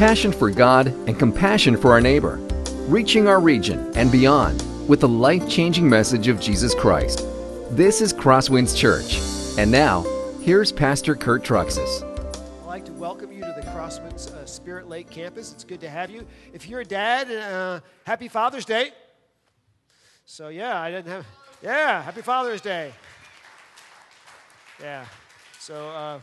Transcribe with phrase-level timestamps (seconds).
[0.00, 2.36] passion for God and compassion for our neighbor,
[2.88, 7.18] reaching our region and beyond with the life changing message of Jesus Christ.
[7.72, 9.20] This is Crosswinds Church.
[9.58, 10.06] And now,
[10.40, 12.02] here's Pastor Kurt Truxas.
[12.62, 15.52] I'd like to welcome you to the Crosswinds uh, Spirit Lake campus.
[15.52, 16.26] It's good to have you.
[16.54, 18.92] If you're a dad, uh, happy Father's Day.
[20.24, 21.26] So, yeah, I didn't have,
[21.62, 22.94] yeah, happy Father's Day.
[24.80, 25.04] Yeah.
[25.58, 26.20] So, uh,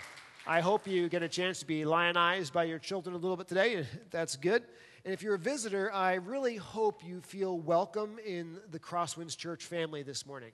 [0.49, 3.49] I hope you get a chance to be lionized by your children a little bit
[3.49, 3.85] today.
[4.11, 4.63] That's good.
[5.03, 9.65] And if you're a visitor, I really hope you feel welcome in the Crosswinds Church
[9.65, 10.53] family this morning.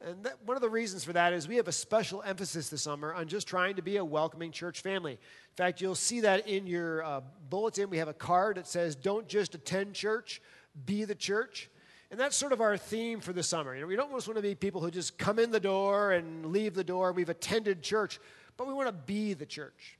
[0.00, 2.82] And that, one of the reasons for that is we have a special emphasis this
[2.82, 5.14] summer on just trying to be a welcoming church family.
[5.14, 7.90] In fact, you'll see that in your uh, bulletin.
[7.90, 10.40] We have a card that says, Don't just attend church,
[10.86, 11.68] be the church.
[12.12, 13.74] And that's sort of our theme for the summer.
[13.74, 16.12] You know, we don't just want to be people who just come in the door
[16.12, 17.10] and leave the door.
[17.10, 18.20] We've attended church
[18.56, 19.98] but we want to be the church.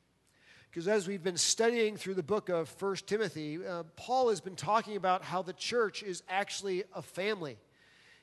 [0.71, 4.57] Because as we've been studying through the book of 1 Timothy, uh, Paul has been
[4.57, 7.53] talking about how the church is actually a family.
[7.53, 7.57] You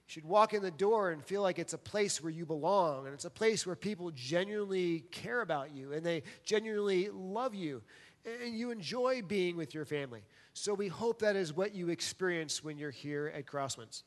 [0.07, 3.13] should walk in the door and feel like it's a place where you belong, and
[3.13, 7.83] it's a place where people genuinely care about you and they genuinely love you,
[8.25, 10.23] and you enjoy being with your family.
[10.53, 14.01] So we hope that is what you experience when you're here at Crosswinds.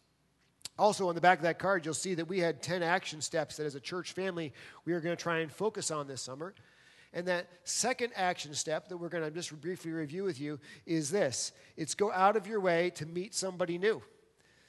[0.79, 3.57] Also, on the back of that card, you'll see that we had 10 action steps
[3.57, 4.53] that as a church family
[4.85, 6.55] we are going to try and focus on this summer.
[7.13, 11.11] And that second action step that we're going to just briefly review with you is
[11.11, 14.03] this it's go out of your way to meet somebody new.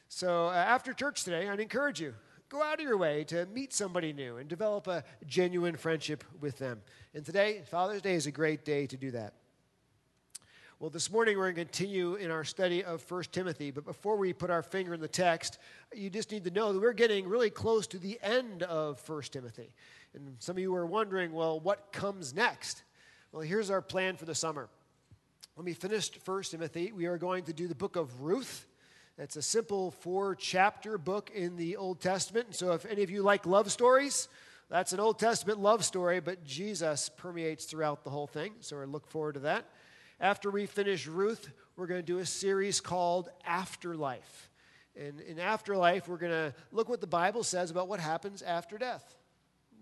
[0.09, 2.13] So, uh, after church today, I'd encourage you
[2.49, 6.59] go out of your way to meet somebody new and develop a genuine friendship with
[6.59, 6.81] them.
[7.15, 9.33] And today, Father's Day is a great day to do that.
[10.83, 14.17] Well, this morning we're going to continue in our study of 1 Timothy, but before
[14.17, 15.57] we put our finger in the text,
[15.95, 19.21] you just need to know that we're getting really close to the end of 1
[19.31, 19.71] Timothy.
[20.13, 22.83] And some of you are wondering, well, what comes next?
[23.31, 24.67] Well, here's our plan for the summer.
[25.55, 28.67] When we finished 1 Timothy, we are going to do the book of Ruth.
[29.17, 32.47] It's a simple four chapter book in the Old Testament.
[32.47, 34.27] And so if any of you like love stories,
[34.69, 38.51] that's an Old Testament love story, but Jesus permeates throughout the whole thing.
[38.59, 39.65] So I look forward to that.
[40.19, 44.49] After we finish Ruth, we're going to do a series called Afterlife.
[44.95, 48.77] And in Afterlife, we're going to look what the Bible says about what happens after
[48.77, 49.15] death.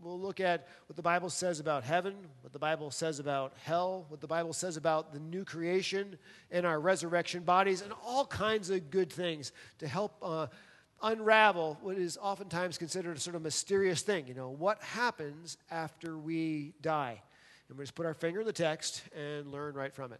[0.01, 4.05] We'll look at what the Bible says about heaven, what the Bible says about hell,
[4.07, 6.17] what the Bible says about the new creation
[6.49, 10.47] and our resurrection bodies, and all kinds of good things to help uh,
[11.03, 14.27] unravel what is oftentimes considered a sort of mysterious thing.
[14.27, 17.21] You know, what happens after we die?
[17.71, 20.19] And we just put our finger in the text and learn right from it.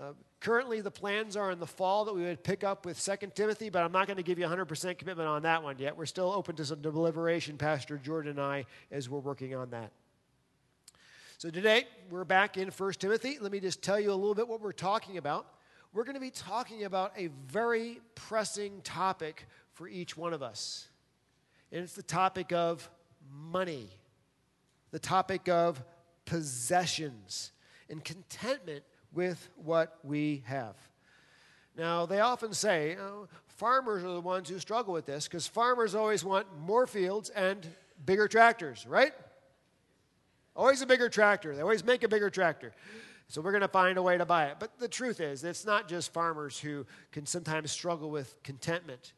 [0.00, 3.16] Uh, currently, the plans are in the fall that we would pick up with 2
[3.34, 5.94] Timothy, but I'm not going to give you 100% commitment on that one yet.
[5.94, 9.92] We're still open to some deliberation, Pastor Jordan and I, as we're working on that.
[11.36, 13.36] So today, we're back in 1 Timothy.
[13.38, 15.48] Let me just tell you a little bit what we're talking about.
[15.92, 20.88] We're going to be talking about a very pressing topic for each one of us,
[21.72, 22.88] and it's the topic of
[23.30, 23.90] money,
[24.92, 25.84] the topic of
[26.30, 27.50] possessions,
[27.88, 30.76] and contentment with what we have.
[31.76, 35.96] Now, they often say oh, farmers are the ones who struggle with this because farmers
[35.96, 37.66] always want more fields and
[38.06, 39.12] bigger tractors, right?
[40.54, 41.56] Always a bigger tractor.
[41.56, 42.72] They always make a bigger tractor.
[43.26, 44.58] So we're going to find a way to buy it.
[44.60, 49.14] But the truth is, it's not just farmers who can sometimes struggle with contentment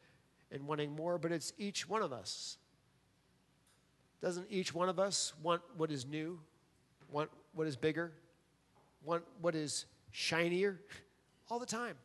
[0.51, 2.57] and wanting more, but it's each one of us.
[4.19, 6.39] Doesn't each one of us want what is new,
[7.13, 8.11] want what is bigger,
[9.05, 10.81] want what is shinier
[11.49, 11.95] all the time.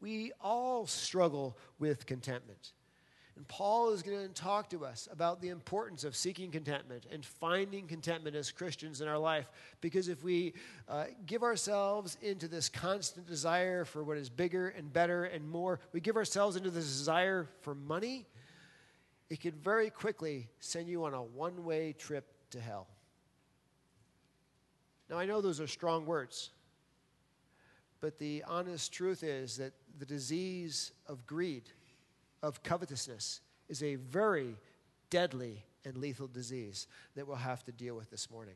[0.00, 2.72] We all struggle with contentment.
[3.36, 7.24] And Paul is going to talk to us about the importance of seeking contentment and
[7.24, 9.50] finding contentment as Christians in our life.
[9.80, 10.52] Because if we
[10.86, 15.80] uh, give ourselves into this constant desire for what is bigger and better and more,
[15.92, 18.26] we give ourselves into this desire for money,
[19.30, 22.86] it could very quickly send you on a one way trip to hell.
[25.12, 26.48] Now, I know those are strong words,
[28.00, 31.64] but the honest truth is that the disease of greed,
[32.42, 34.56] of covetousness, is a very
[35.10, 38.54] deadly and lethal disease that we'll have to deal with this morning.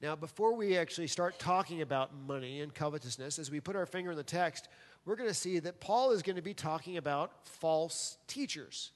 [0.00, 4.12] Now, before we actually start talking about money and covetousness, as we put our finger
[4.12, 4.68] in the text,
[5.04, 8.92] we're going to see that Paul is going to be talking about false teachers.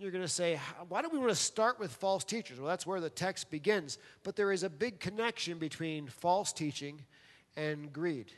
[0.00, 2.60] You're going to say, why do we want to start with false teachers?
[2.60, 3.98] Well, that's where the text begins.
[4.22, 7.00] But there is a big connection between false teaching
[7.56, 8.30] and greed.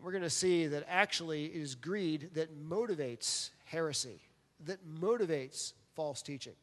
[0.00, 4.20] We're going to see that actually it is greed that motivates heresy,
[4.66, 6.54] that motivates false teaching.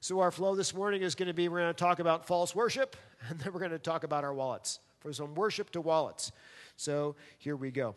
[0.00, 2.54] So, our flow this morning is going to be we're going to talk about false
[2.54, 2.96] worship,
[3.28, 4.80] and then we're going to talk about our wallets.
[5.00, 6.32] from worship to wallets.
[6.76, 7.94] So here we go.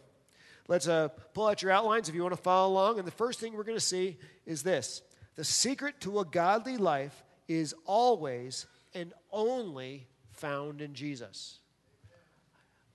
[0.68, 3.00] Let's uh, pull out your outlines if you want to follow along.
[3.00, 5.02] And the first thing we're going to see is this
[5.36, 11.60] the secret to a godly life is always and only found in Jesus.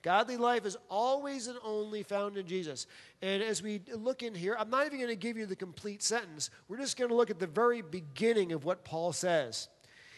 [0.01, 2.87] Godly life is always and only found in Jesus.
[3.21, 6.01] And as we look in here, I'm not even going to give you the complete
[6.01, 6.49] sentence.
[6.67, 9.67] We're just going to look at the very beginning of what Paul says.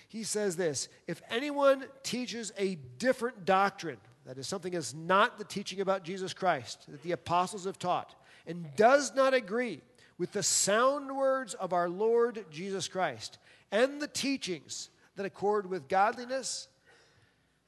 [0.07, 5.43] He says this If anyone teaches a different doctrine, that is something that's not the
[5.43, 8.15] teaching about Jesus Christ that the apostles have taught,
[8.47, 9.81] and does not agree
[10.17, 13.39] with the sound words of our Lord Jesus Christ
[13.71, 16.67] and the teachings that accord with godliness,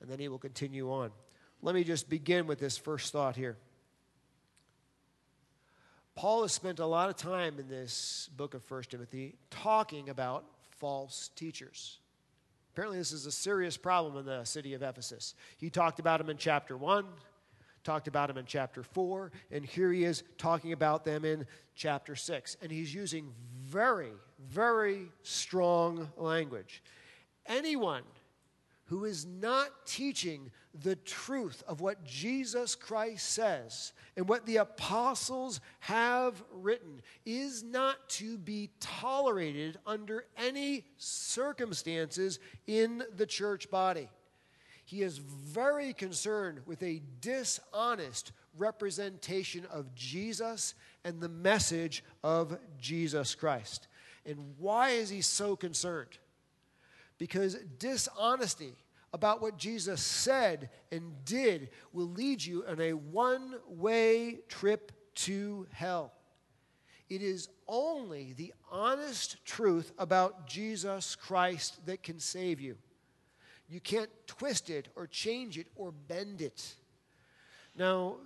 [0.02, 1.12] and then he will continue on.
[1.62, 3.58] Let me just begin with this first thought here.
[6.16, 10.46] Paul has spent a lot of time in this book of 1 Timothy talking about
[10.78, 12.00] false teachers.
[12.74, 15.34] Apparently, this is a serious problem in the city of Ephesus.
[15.58, 17.06] He talked about them in chapter 1,
[17.86, 21.46] talked about them in chapter 4, and here he is talking about them in
[21.76, 22.58] chapter 6.
[22.62, 24.12] And he's using very,
[24.50, 26.84] very strong language.
[27.46, 28.04] Anyone
[28.86, 30.52] who is not teaching
[30.84, 38.10] the truth of what Jesus Christ says and what the apostles have written is not
[38.10, 44.10] to be tolerated under any circumstances in the church body.
[44.86, 53.34] He is very concerned with a dishonest representation of Jesus and the message of Jesus
[53.36, 53.88] Christ.
[54.26, 56.18] And why is he so concerned?
[57.18, 58.76] Because dishonesty
[59.12, 65.66] about what Jesus said and did will lead you on a one way trip to
[65.72, 66.12] hell.
[67.10, 72.78] It is only the honest truth about Jesus Christ that can save you.
[73.70, 76.76] You can't twist it or change it or bend it.
[77.76, 78.18] Now,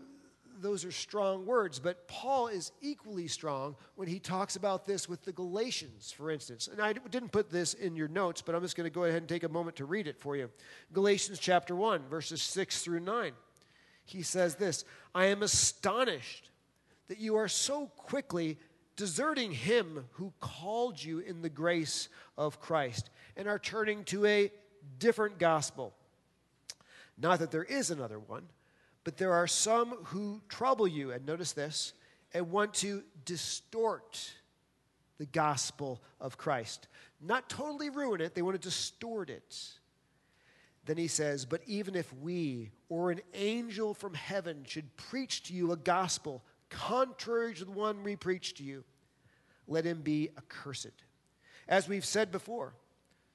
[0.61, 5.23] those are strong words, but Paul is equally strong when he talks about this with
[5.23, 6.67] the Galatians, for instance.
[6.67, 9.19] And I didn't put this in your notes, but I'm just going to go ahead
[9.19, 10.49] and take a moment to read it for you.
[10.93, 13.31] Galatians chapter 1, verses 6 through 9.
[14.03, 16.49] He says this I am astonished
[17.07, 18.57] that you are so quickly
[18.95, 24.51] deserting him who called you in the grace of Christ and are turning to a
[24.97, 25.93] different gospel.
[27.17, 28.47] Not that there is another one
[29.03, 31.93] but there are some who trouble you, and notice this,
[32.33, 34.31] and want to distort
[35.17, 36.87] the gospel of Christ.
[37.21, 39.57] Not totally ruin it, they want to distort it.
[40.85, 45.53] Then he says, But even if we or an angel from heaven should preach to
[45.53, 48.83] you a gospel contrary to the one we preach to you,
[49.67, 51.03] let him be accursed.
[51.67, 52.73] As we've said before,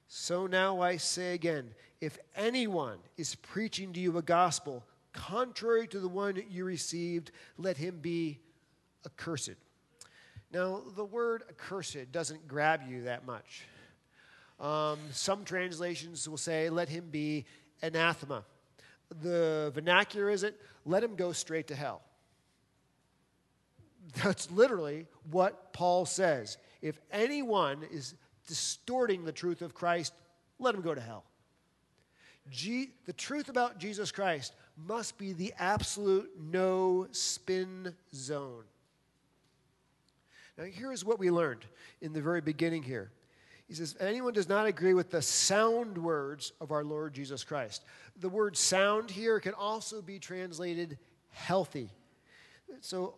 [0.07, 1.71] so now I say again
[2.01, 7.77] if anyone is preaching to you a gospel contrary to the one you received, let
[7.77, 8.39] him be
[9.05, 9.55] accursed.
[10.51, 13.63] Now, the word accursed doesn't grab you that much.
[14.59, 17.45] Um, some translations will say, let him be
[17.81, 18.43] anathema.
[19.21, 22.01] The vernacular is it, let him go straight to hell.
[24.23, 26.57] That's literally what Paul says.
[26.81, 28.15] If anyone is
[28.47, 30.13] distorting the truth of Christ,
[30.59, 31.23] let him go to hell.
[32.51, 38.63] The truth about Jesus Christ must be the absolute no spin zone.
[40.57, 41.65] Now, here's what we learned
[42.01, 43.11] in the very beginning here.
[43.67, 47.83] He says, anyone does not agree with the sound words of our Lord Jesus Christ.
[48.19, 50.99] The word sound here can also be translated
[51.31, 51.89] healthy.
[52.81, 53.15] So,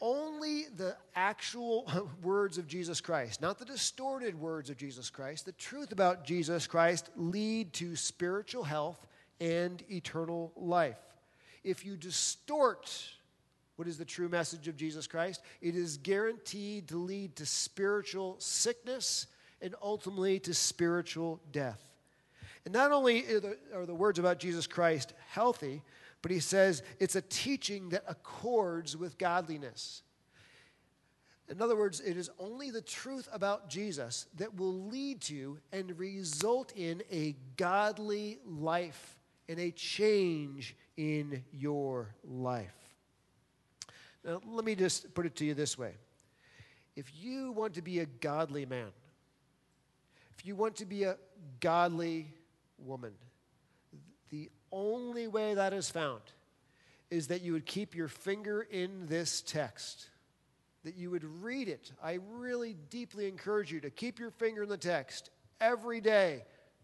[0.00, 1.90] only the actual
[2.22, 6.66] words of Jesus Christ, not the distorted words of Jesus Christ, the truth about Jesus
[6.66, 9.06] Christ lead to spiritual health
[9.40, 10.98] and eternal life.
[11.64, 12.90] If you distort
[13.76, 18.36] what is the true message of Jesus Christ, it is guaranteed to lead to spiritual
[18.40, 19.28] sickness
[19.62, 21.80] and ultimately to spiritual death.
[22.64, 25.82] And not only are the, are the words about Jesus Christ healthy,
[26.22, 30.02] but he says it's a teaching that accords with godliness.
[31.48, 35.98] In other words, it is only the truth about Jesus that will lead to and
[35.98, 42.74] result in a godly life and a change in your life.
[44.24, 45.94] Now, let me just put it to you this way.
[46.96, 48.88] If you want to be a godly man,
[50.36, 51.16] if you want to be a
[51.60, 52.34] godly
[52.78, 53.12] woman,
[54.28, 56.22] the only way that is found
[57.10, 60.08] is that you would keep your finger in this text,
[60.84, 61.92] that you would read it.
[62.02, 66.42] I really deeply encourage you to keep your finger in the text every day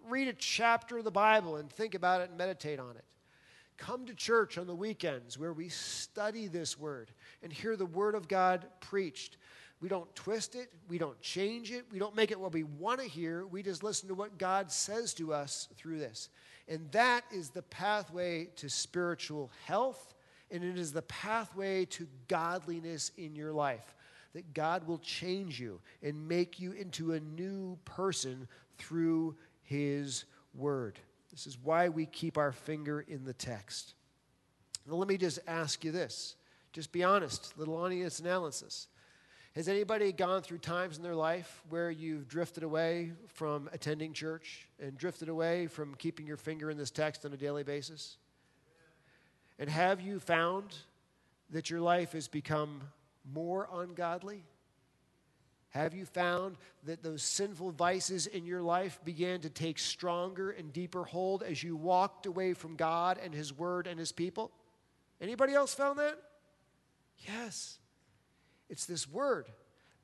[0.08, 3.04] read a chapter of the Bible and think about it and meditate on it.
[3.76, 7.10] Come to church on the weekends where we study this word
[7.42, 9.36] and hear the word of God preached.
[9.80, 13.00] We don't twist it, we don't change it, we don't make it what we want
[13.00, 13.46] to hear.
[13.46, 16.28] We just listen to what God says to us through this.
[16.68, 20.14] And that is the pathway to spiritual health,
[20.50, 23.94] and it is the pathway to godliness in your life.
[24.32, 30.98] That God will change you and make you into a new person through His Word.
[31.30, 33.94] This is why we keep our finger in the text.
[34.86, 36.36] Now, let me just ask you this.
[36.72, 38.88] Just be honest, little honest analysis.
[39.54, 44.66] Has anybody gone through times in their life where you've drifted away from attending church
[44.80, 48.16] and drifted away from keeping your finger in this text on a daily basis?
[49.60, 50.74] And have you found
[51.50, 52.80] that your life has become
[53.32, 54.42] more ungodly?
[55.70, 60.72] Have you found that those sinful vices in your life began to take stronger and
[60.72, 64.50] deeper hold as you walked away from God and His Word and His people?
[65.20, 66.18] Anybody else found that?
[67.18, 67.78] Yes.
[68.68, 69.48] It's this Word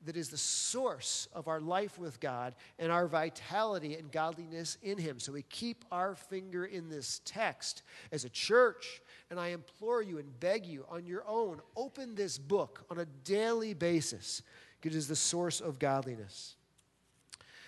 [0.05, 4.97] that is the source of our life with God and our vitality and godliness in
[4.97, 5.19] Him.
[5.19, 9.01] So we keep our finger in this text as a church.
[9.29, 13.05] And I implore you and beg you on your own, open this book on a
[13.23, 14.41] daily basis
[14.85, 16.55] it is the source of godliness.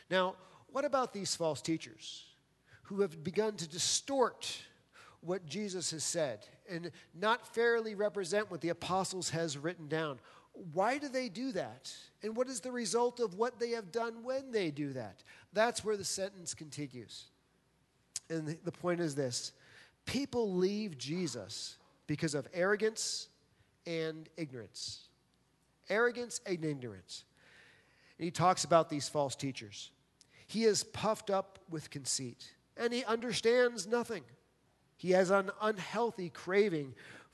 [0.10, 0.36] Now,
[0.72, 2.26] what about these false teachers
[2.84, 4.58] who have begun to distort
[5.22, 10.20] what Jesus has said and not fairly represent what the apostles has written down?
[10.53, 11.91] Why do they do that?
[12.22, 15.24] And what is the result of what they have done when they do that?
[15.51, 17.25] That's where the sentence continues.
[18.29, 19.51] And the point is this
[20.05, 23.29] people leave Jesus because of arrogance
[23.86, 25.07] and ignorance
[25.89, 27.24] arrogance and ignorance.
[28.17, 29.91] And he talks about these false teachers.
[30.48, 34.24] He is puffed up with conceit, and he understands nothing.
[34.98, 36.93] He has an unhealthy craving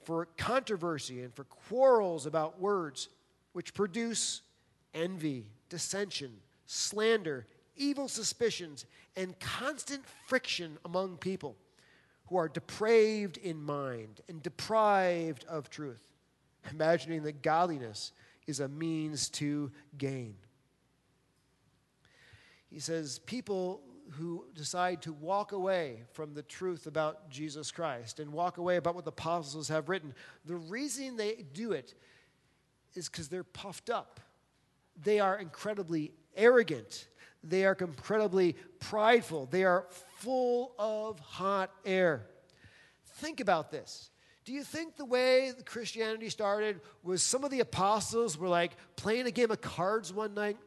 [0.10, 3.10] for controversy and for quarrels about words,
[3.54, 4.42] which produce
[4.96, 6.32] envy, dissension,
[6.66, 11.56] slander, evil suspicions, and constant friction among people
[12.26, 16.08] who are depraved in mind and deprived of truth,
[16.72, 18.12] imagining that godliness
[18.48, 20.34] is a means to gain.
[22.72, 23.80] He says, people
[24.12, 28.96] who decide to walk away from the truth about Jesus Christ and walk away about
[28.96, 30.14] what the apostles have written,
[30.46, 31.94] the reason they do it
[32.96, 34.20] is because they're puffed up.
[35.02, 37.08] They are incredibly arrogant.
[37.44, 39.46] They are incredibly prideful.
[39.46, 39.86] They are
[40.18, 42.26] full of hot air.
[43.18, 44.10] Think about this.
[44.46, 49.28] Do you think the way Christianity started was some of the apostles were like playing
[49.28, 50.58] a game of cards one night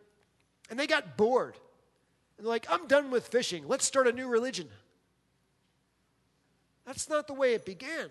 [0.71, 1.59] and they got bored?
[2.39, 3.67] And like, I'm done with fishing.
[3.67, 4.69] Let's start a new religion.
[6.87, 8.09] That's not the way it began.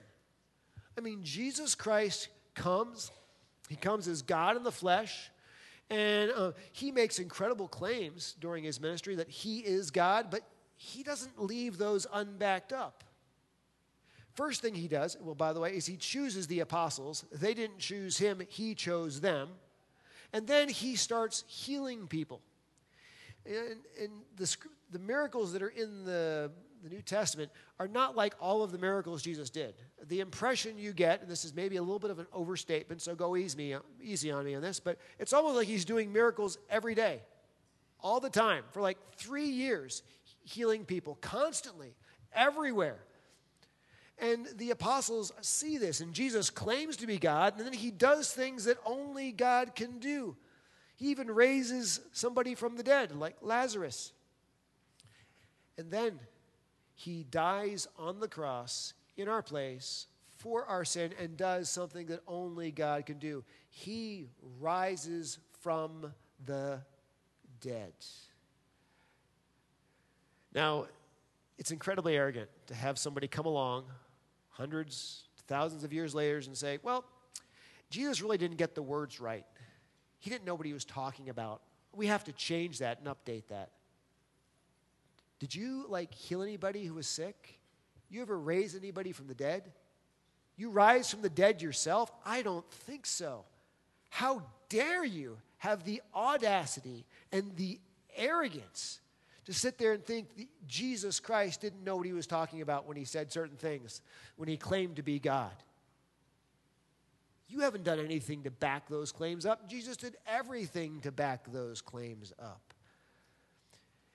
[0.97, 3.11] I mean, Jesus Christ comes,
[3.69, 5.29] he comes as God in the flesh.
[5.89, 10.41] And uh, he makes incredible claims during his ministry that he is God, but
[10.77, 13.03] he doesn't leave those unbacked up.
[14.33, 17.25] First thing he does, well, by the way, is he chooses the apostles.
[17.31, 19.49] They didn't choose him, he chose them.
[20.31, 22.41] And then he starts healing people.
[23.45, 24.55] And, the,
[24.91, 26.51] the miracles that are in the,
[26.83, 29.75] the New Testament are not like all of the miracles Jesus did.
[30.07, 33.15] The impression you get, and this is maybe a little bit of an overstatement, so
[33.15, 36.95] go easy, easy on me on this, but it's almost like he's doing miracles every
[36.95, 37.21] day,
[37.99, 40.03] all the time, for like three years,
[40.43, 41.95] healing people constantly,
[42.33, 42.99] everywhere.
[44.17, 48.31] And the apostles see this, and Jesus claims to be God, and then he does
[48.31, 50.35] things that only God can do.
[51.01, 54.13] He even raises somebody from the dead, like Lazarus.
[55.75, 56.19] And then
[56.93, 60.05] he dies on the cross in our place
[60.37, 63.43] for our sin and does something that only God can do.
[63.71, 64.27] He
[64.59, 66.13] rises from
[66.45, 66.81] the
[67.61, 67.93] dead.
[70.53, 70.85] Now,
[71.57, 73.85] it's incredibly arrogant to have somebody come along
[74.49, 77.05] hundreds, thousands of years later and say, well,
[77.89, 79.45] Jesus really didn't get the words right.
[80.21, 81.61] He didn't know what he was talking about.
[81.93, 83.71] We have to change that and update that.
[85.39, 87.59] Did you like heal anybody who was sick?
[88.09, 89.71] You ever raise anybody from the dead?
[90.55, 92.11] You rise from the dead yourself?
[92.23, 93.45] I don't think so.
[94.09, 97.79] How dare you have the audacity and the
[98.15, 98.99] arrogance
[99.45, 100.27] to sit there and think
[100.67, 104.01] Jesus Christ didn't know what he was talking about when he said certain things,
[104.35, 105.51] when he claimed to be God.
[107.51, 109.69] You haven't done anything to back those claims up.
[109.69, 112.73] Jesus did everything to back those claims up.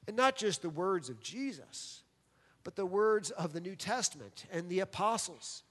[0.08, 2.02] And not just the words of Jesus,
[2.64, 5.64] but the words of the New Testament and the apostles.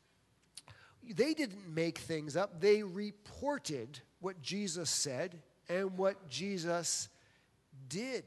[1.03, 7.10] they didn't make things up, they reported what Jesus said and what Jesus
[7.89, 8.25] did.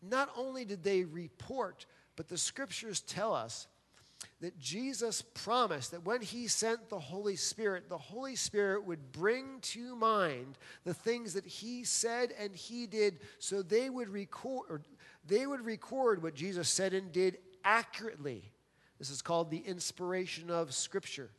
[0.00, 1.84] Not only did they report,
[2.14, 3.66] but the scriptures tell us
[4.40, 9.60] that Jesus promised that when he sent the Holy Spirit, the Holy Spirit would bring
[9.60, 14.86] to mind the things that he said and he did so they would record
[15.26, 18.50] they would record what Jesus said and did accurately.
[18.98, 21.30] This is called the inspiration of scripture.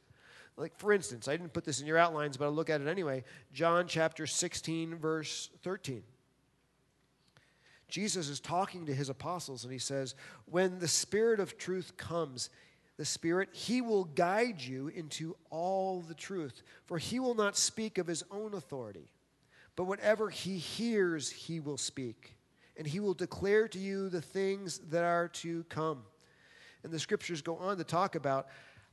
[0.56, 2.88] Like for instance, I didn't put this in your outlines, but I'll look at it
[2.88, 3.24] anyway.
[3.52, 6.04] John chapter 16 verse 13.
[7.88, 10.16] Jesus is talking to his apostles and he says,
[10.46, 12.50] When the Spirit of truth comes,
[13.02, 16.62] the Spirit, he will guide you into all the truth.
[16.86, 19.10] For he will not speak of his own authority,
[19.76, 22.36] but whatever he hears, he will speak.
[22.78, 26.04] And he will declare to you the things that are to come.
[26.84, 28.50] And the scriptures go on to talk about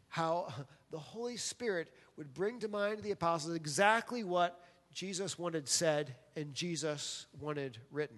[0.08, 0.54] how
[0.90, 4.58] the Holy Spirit would bring to mind the apostles exactly what
[4.90, 8.16] Jesus wanted said and Jesus wanted written.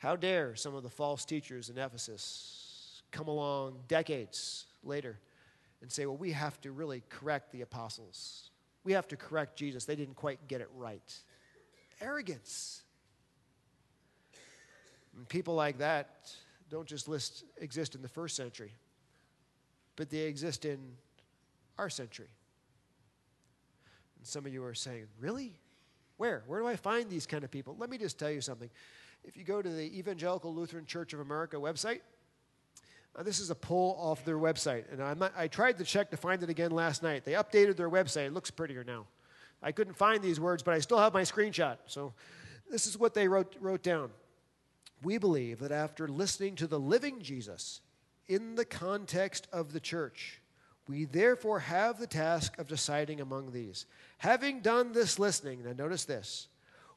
[0.00, 5.18] How dare some of the false teachers in Ephesus come along decades later
[5.82, 8.50] and say, well, we have to really correct the apostles.
[8.82, 9.84] We have to correct Jesus.
[9.84, 11.14] They didn't quite get it right.
[12.00, 12.82] Arrogance.
[15.14, 16.32] And people like that
[16.70, 18.72] don't just list, exist in the first century,
[19.96, 20.78] but they exist in
[21.76, 22.30] our century.
[24.16, 25.58] And some of you are saying, really?
[26.16, 26.42] Where?
[26.46, 27.76] Where do I find these kind of people?
[27.78, 28.70] Let me just tell you something.
[29.24, 32.00] If you go to the Evangelical Lutheran Church of America website,
[33.16, 34.84] uh, this is a pull off their website.
[34.90, 37.24] And not, i tried to check to find it again last night.
[37.24, 38.26] They updated their website.
[38.26, 39.06] It looks prettier now.
[39.62, 41.78] I couldn't find these words, but I still have my screenshot.
[41.86, 42.14] So
[42.70, 44.10] this is what they wrote, wrote down.
[45.02, 47.80] We believe that after listening to the living Jesus
[48.28, 50.40] in the context of the church,
[50.88, 53.86] we therefore have the task of deciding among these.
[54.18, 56.48] Having done this listening, now notice this,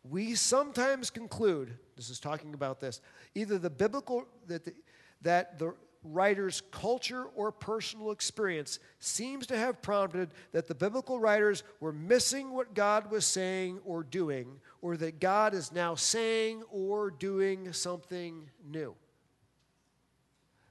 [0.04, 3.02] we sometimes conclude, this is talking about this,
[3.36, 4.74] either the biblical, that the,
[5.22, 11.64] that the writer's culture or personal experience seems to have prompted that the biblical writers
[11.80, 17.12] were missing what God was saying or doing, or that God is now saying or
[17.12, 18.96] doing something new.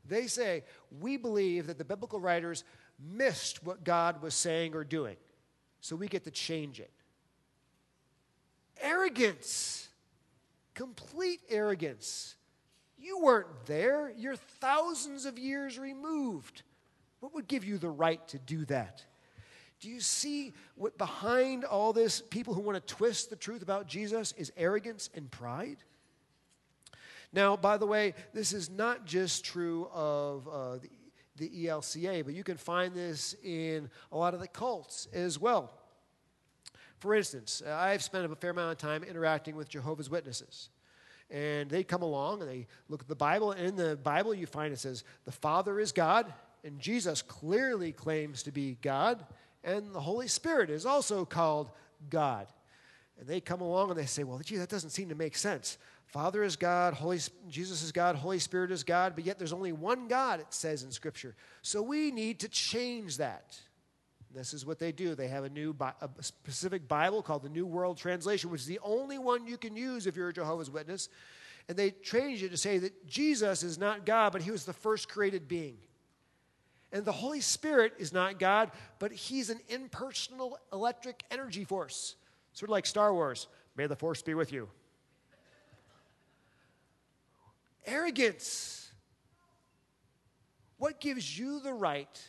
[0.07, 0.65] They say,
[1.01, 2.65] we believe that the biblical writers
[3.01, 5.17] missed what God was saying or doing,
[5.81, 6.91] so we get to change it
[8.83, 9.89] arrogance,
[10.75, 12.37] complete arrogance.
[12.99, 16.63] You weren't there, you're thousands of years removed.
[17.21, 19.05] What would give you the right to do that?
[19.81, 23.89] Do you see what behind all this, people who want to twist the truth about
[23.89, 25.79] Jesus, is arrogance and pride?
[27.33, 30.91] Now, by the way, this is not just true of uh, the,
[31.37, 35.73] the ELCA, but you can find this in a lot of the cults as well.
[37.03, 40.69] For instance, uh, I've spent a fair amount of time interacting with Jehovah's Witnesses.
[41.33, 44.47] And they come along and they look at the Bible, and in the Bible you
[44.47, 49.27] find it says, the Father is God, and Jesus clearly claims to be God,
[49.65, 51.73] and the Holy Spirit is also called
[52.09, 52.47] God.
[53.19, 55.79] And they come along and they say, well, gee, that doesn't seem to make sense.
[56.07, 59.73] Father is God, Holy, Jesus is God, Holy Spirit is God, but yet there's only
[59.73, 61.35] one God, it says in Scripture.
[61.63, 63.59] So we need to change that.
[64.35, 65.15] This is what they do.
[65.15, 68.81] They have a new, a specific Bible called the New World Translation, which is the
[68.83, 71.09] only one you can use if you're a Jehovah's Witness.
[71.69, 74.73] And they change it to say that Jesus is not God, but he was the
[74.73, 75.77] first created being.
[76.93, 82.17] And the Holy Spirit is not God, but he's an impersonal electric energy force.
[82.53, 83.49] Sort of like Star Wars.
[83.77, 84.69] May the force be with you.
[87.87, 88.91] Arrogance.
[90.77, 92.21] What gives you the right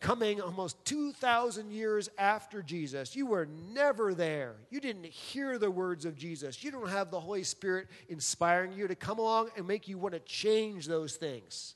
[0.00, 3.16] coming almost 2,000 years after Jesus.
[3.16, 4.54] You were never there.
[4.70, 6.62] You didn't hear the words of Jesus.
[6.62, 10.14] You don't have the Holy Spirit inspiring you to come along and make you want
[10.14, 11.74] to change those things.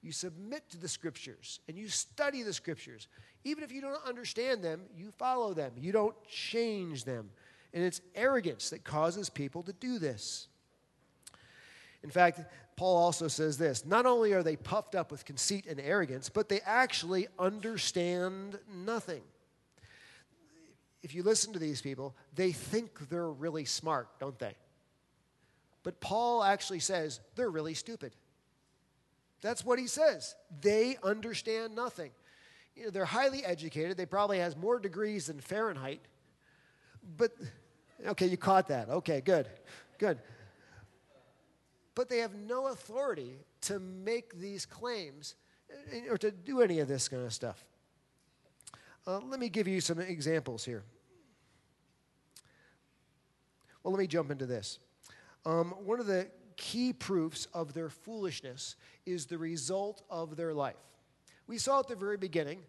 [0.00, 3.08] You submit to the scriptures and you study the scriptures.
[3.44, 5.72] Even if you don't understand them, you follow them.
[5.76, 7.30] You don't change them.
[7.74, 10.48] And it's arrogance that causes people to do this.
[12.02, 12.40] In fact,
[12.76, 16.48] Paul also says this not only are they puffed up with conceit and arrogance, but
[16.48, 19.22] they actually understand nothing.
[21.02, 24.54] If you listen to these people, they think they're really smart, don't they?
[25.82, 28.12] But Paul actually says they're really stupid.
[29.40, 30.34] That's what he says.
[30.60, 32.10] They understand nothing.
[32.74, 33.96] You know, they're highly educated.
[33.96, 36.00] They probably has more degrees than Fahrenheit.
[37.16, 37.32] But
[38.06, 38.88] okay, you caught that.
[38.88, 39.48] Okay, good.
[39.98, 40.18] Good
[41.98, 45.34] but they have no authority to make these claims
[46.08, 47.64] or to do any of this kind of stuff.
[49.04, 50.84] Uh, let me give you some examples here.
[53.82, 54.78] Well, let me jump into this.
[55.44, 60.76] Um, one of the key proofs of their foolishness is the result of their life.
[61.48, 62.60] We saw at the very beginning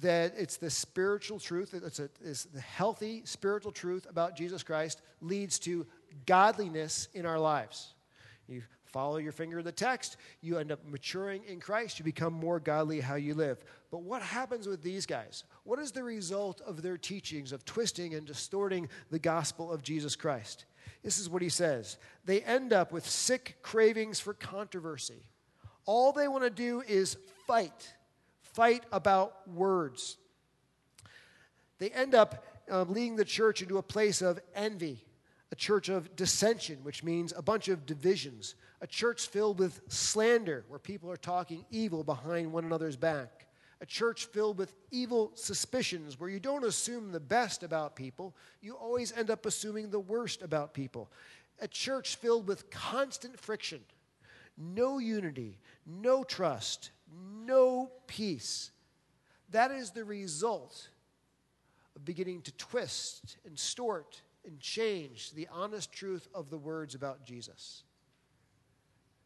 [0.00, 5.02] that it's the spiritual truth, it's, a, it's the healthy spiritual truth about Jesus Christ
[5.20, 5.88] leads to
[6.24, 7.92] godliness in our lives.
[8.48, 8.62] You
[8.96, 12.58] follow your finger in the text, you end up maturing in Christ, you become more
[12.58, 13.62] godly how you live.
[13.90, 15.44] But what happens with these guys?
[15.64, 20.16] What is the result of their teachings of twisting and distorting the gospel of Jesus
[20.16, 20.64] Christ?
[21.02, 21.98] This is what he says.
[22.24, 25.26] They end up with sick cravings for controversy.
[25.84, 27.92] All they want to do is fight,
[28.40, 30.16] fight about words.
[31.78, 35.04] They end up um, leading the church into a place of envy,
[35.52, 40.64] a church of dissension, which means a bunch of divisions, a church filled with slander,
[40.68, 43.46] where people are talking evil behind one another's back,
[43.80, 48.74] a church filled with evil suspicions, where you don't assume the best about people, you
[48.74, 51.10] always end up assuming the worst about people,
[51.60, 53.80] a church filled with constant friction,
[54.58, 56.90] no unity, no trust,
[57.44, 58.70] no peace.
[59.50, 60.88] That is the result
[61.94, 67.24] of beginning to twist and stort and change the honest truth of the words about
[67.24, 67.82] Jesus.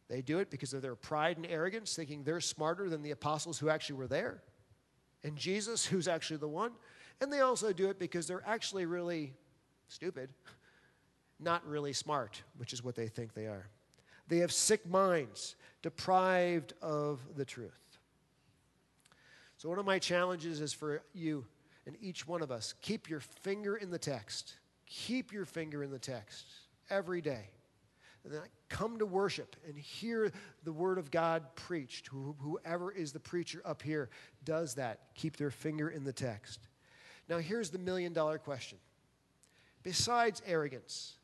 [0.09, 3.59] They do it because of their pride and arrogance, thinking they're smarter than the apostles
[3.59, 4.43] who actually were there,
[5.23, 6.71] and Jesus, who's actually the one.
[7.21, 9.33] And they also do it because they're actually really
[9.87, 10.31] stupid,
[11.39, 13.67] not really smart, which is what they think they are.
[14.27, 17.71] They have sick minds, deprived of the truth.
[19.57, 21.45] So, one of my challenges is for you
[21.85, 24.55] and each one of us keep your finger in the text
[24.91, 26.45] Keep your finger in the text
[26.89, 27.45] every day.
[28.23, 30.31] And then come to worship and hear
[30.63, 32.07] the word of God preached.
[32.07, 34.09] Whoever is the preacher up here
[34.43, 34.99] does that.
[35.15, 36.59] Keep their finger in the text.
[37.29, 38.77] Now, here's the million dollar question.
[39.81, 41.15] Besides arrogance,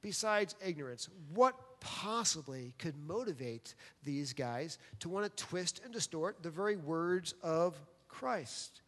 [0.00, 6.50] besides ignorance, what possibly could motivate these guys to want to twist and distort the
[6.50, 7.76] very words of
[8.06, 8.80] Christ?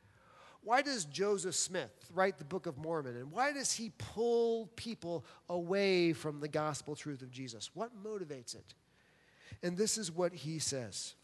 [0.62, 3.16] Why does Joseph Smith write the Book of Mormon?
[3.16, 7.70] And why does he pull people away from the gospel truth of Jesus?
[7.74, 8.74] What motivates it?
[9.62, 11.14] And this is what he says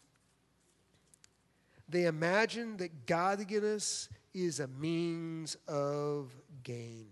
[1.87, 7.07] They imagine that godliness is a means of gain,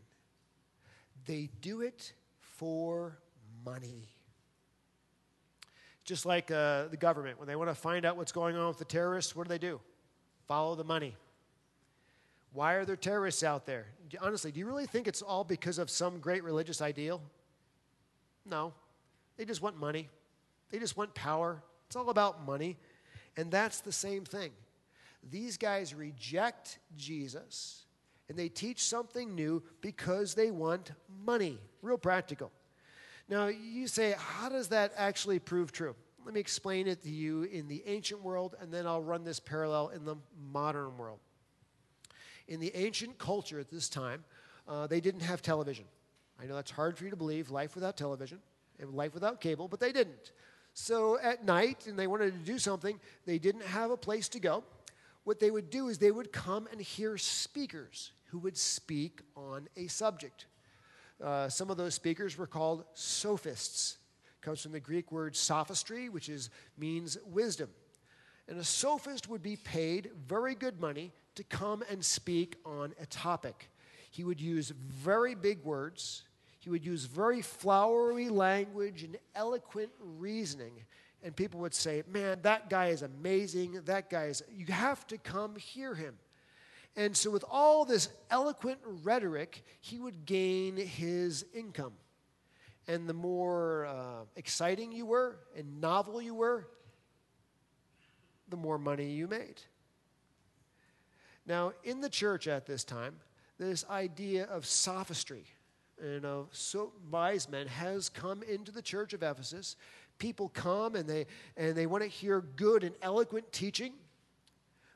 [1.26, 3.18] they do it for
[3.64, 4.10] money.
[6.04, 8.78] Just like uh, the government, when they want to find out what's going on with
[8.78, 9.82] the terrorists, what do they do?
[10.48, 11.16] Follow the money.
[12.56, 13.86] Why are there terrorists out there?
[14.22, 17.22] Honestly, do you really think it's all because of some great religious ideal?
[18.46, 18.74] No.
[19.36, 20.08] They just want money,
[20.72, 21.62] they just want power.
[21.88, 22.78] It's all about money.
[23.38, 24.52] And that's the same thing.
[25.30, 27.84] These guys reject Jesus
[28.30, 30.92] and they teach something new because they want
[31.26, 31.60] money.
[31.82, 32.52] Real practical.
[33.28, 35.96] Now, you say, how does that actually prove true?
[36.24, 39.40] Let me explain it to you in the ancient world, and then I'll run this
[39.40, 40.16] parallel in the
[40.52, 41.20] modern world.
[42.48, 44.24] In the ancient culture at this time,
[44.68, 45.86] uh, they didn't have television.
[46.42, 48.40] I know that's hard for you to believe, life without television
[48.80, 50.32] and life without cable, but they didn't.
[50.74, 54.40] So at night, and they wanted to do something, they didn't have a place to
[54.40, 54.64] go.
[55.24, 59.68] What they would do is they would come and hear speakers who would speak on
[59.78, 60.46] a subject.
[61.24, 63.98] Uh, some of those speakers were called sophists.
[64.26, 67.70] It comes from the Greek word sophistry, which is, means wisdom.
[68.48, 73.06] And a sophist would be paid very good money to come and speak on a
[73.06, 73.70] topic.
[74.12, 76.24] He would use very big words,
[76.60, 80.74] he would use very flowery language and eloquent reasoning.
[81.22, 83.82] And people would say, Man, that guy is amazing.
[83.86, 86.16] That guy is, you have to come hear him.
[86.96, 91.94] And so, with all this eloquent rhetoric, he would gain his income.
[92.88, 96.68] And the more uh, exciting you were and novel you were,
[98.50, 99.62] the more money you made.
[101.46, 103.16] Now, in the church at this time,
[103.58, 105.46] this idea of sophistry
[106.02, 109.76] and of so wise men has come into the church of Ephesus.
[110.18, 113.94] People come and they and they want to hear good and eloquent teaching,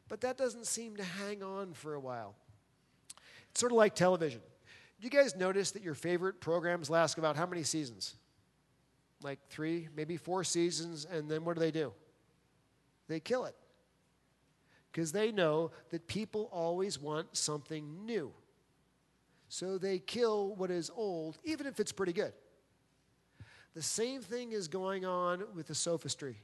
[0.08, 2.36] but that doesn't seem to hang on for a while.
[3.52, 4.42] It's sort of like television.
[5.00, 8.16] Do you guys notice that your favorite programs last about how many seasons?
[9.22, 11.94] Like three, maybe four seasons, and then what do they do?
[13.08, 13.56] They kill it
[14.92, 18.32] because they know that people always want something new.
[19.48, 22.34] So they kill what is old, even if it's pretty good.
[23.76, 26.38] The same thing is going on with the sophistry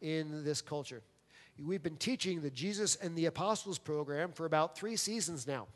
[0.00, 1.02] in this culture.
[1.64, 5.66] We've been teaching the Jesus and the Apostles program for about three seasons now.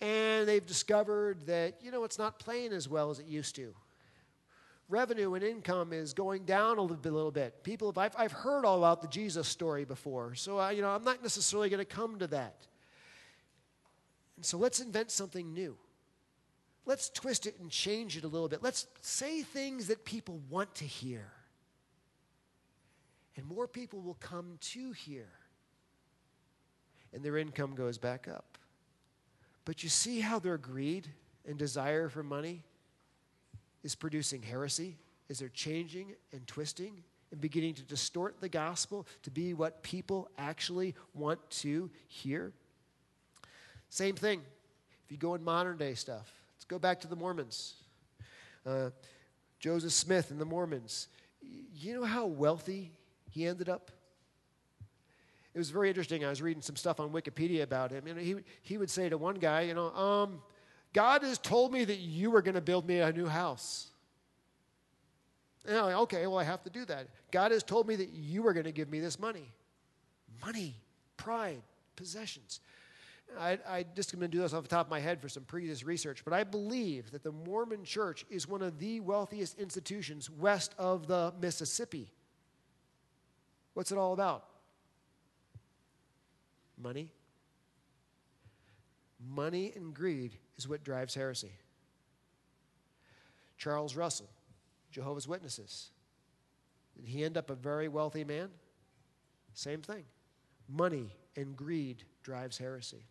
[0.00, 3.74] And they've discovered that, you know, it's not playing as well as it used to.
[4.88, 7.12] Revenue and income is going down a little bit.
[7.12, 7.62] Little bit.
[7.62, 11.04] People, I've, I've heard all about the Jesus story before, so uh, you know I'm
[11.04, 12.66] not necessarily going to come to that.
[14.36, 15.76] And so let's invent something new.
[16.86, 18.62] Let's twist it and change it a little bit.
[18.62, 21.32] Let's say things that people want to hear
[23.38, 25.30] and more people will come to here,
[27.12, 28.58] and their income goes back up.
[29.64, 31.06] But you see how their greed
[31.46, 32.64] and desire for money
[33.82, 34.96] is producing heresy,
[35.28, 40.30] is they're changing and twisting and beginning to distort the gospel to be what people
[40.38, 42.52] actually want to hear.
[43.90, 44.40] Same thing.
[45.04, 47.74] If you go in modern day stuff, let's go back to the Mormons.
[48.66, 48.90] Uh,
[49.60, 51.08] Joseph Smith and the Mormons.
[51.74, 52.92] You know how wealthy
[53.30, 53.90] he ended up.
[55.54, 56.24] It was very interesting.
[56.24, 58.06] I was reading some stuff on Wikipedia about him.
[58.06, 60.42] And he, he would say to one guy, you know, um,
[60.92, 63.88] God has told me that you are going to build me a new house.
[65.66, 67.08] And I'm like, okay, well, I have to do that.
[67.30, 69.52] God has told me that you are going to give me this money.
[70.44, 70.74] Money,
[71.16, 71.60] pride,
[71.96, 72.60] possessions.
[73.38, 75.44] I, I just going to do this off the top of my head for some
[75.44, 80.30] previous research, but I believe that the Mormon church is one of the wealthiest institutions
[80.30, 82.10] west of the Mississippi.
[83.74, 84.44] What's it all about?
[86.82, 87.10] Money.
[89.28, 91.52] Money and greed is what drives heresy.
[93.58, 94.28] Charles Russell,
[94.90, 95.90] Jehovah's Witnesses.
[96.96, 98.48] Did he end up a very wealthy man?
[99.54, 100.04] Same thing.
[100.68, 103.04] Money and greed drives heresy.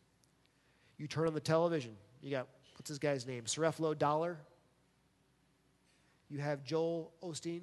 [0.98, 3.44] You turn on the television, you got, what's this guy's name?
[3.44, 4.38] Creflo Dollar.
[6.30, 7.62] You have Joel Osteen.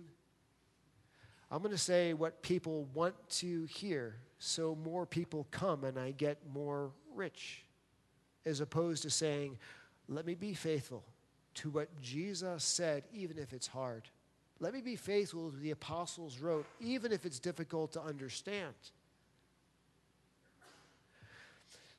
[1.50, 6.10] I'm going to say what people want to hear so more people come and I
[6.12, 7.64] get more rich,
[8.46, 9.59] as opposed to saying,
[10.09, 11.02] let me be faithful
[11.54, 14.09] to what Jesus said, even if it's hard.
[14.61, 18.74] Let me be faithful to the apostles wrote, even if it's difficult to understand.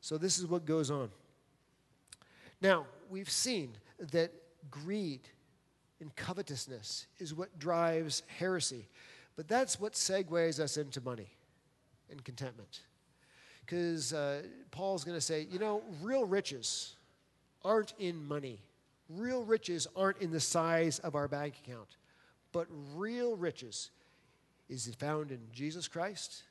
[0.01, 1.09] So, this is what goes on.
[2.61, 3.75] Now, we've seen
[4.11, 4.31] that
[4.69, 5.21] greed
[5.99, 8.87] and covetousness is what drives heresy.
[9.35, 11.29] But that's what segues us into money
[12.09, 12.81] and contentment.
[13.65, 16.95] Because uh, Paul's going to say, you know, real riches
[17.63, 18.59] aren't in money.
[19.09, 21.97] Real riches aren't in the size of our bank account.
[22.51, 23.89] But real riches
[24.69, 26.43] is found in Jesus Christ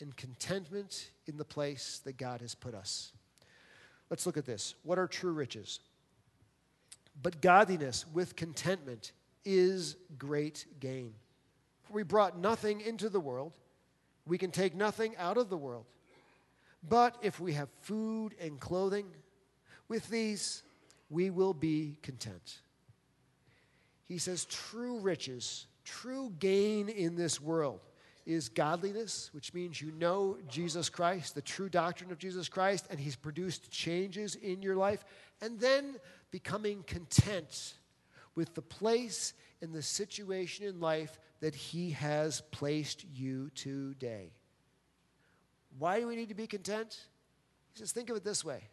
[0.00, 3.12] and contentment in the place that God has put us.
[4.08, 4.74] Let's look at this.
[4.84, 5.80] What are true riches?
[7.22, 9.12] But godliness with contentment
[9.44, 11.12] is great gain.
[11.82, 13.52] For we brought nothing into the world,
[14.26, 15.84] we can take nothing out of the world.
[16.86, 19.06] But if we have food and clothing,
[19.88, 20.62] with these
[21.10, 22.60] we will be content.
[24.04, 27.80] He says, true riches, true gain in this world
[28.26, 33.00] is godliness, which means you know Jesus Christ, the true doctrine of Jesus Christ, and
[33.00, 35.04] He's produced changes in your life,
[35.40, 35.96] and then
[36.30, 37.74] becoming content
[38.34, 44.32] with the place and the situation in life that He has placed you today.
[45.78, 46.98] Why do we need to be content?
[47.72, 48.64] He says, think of it this way.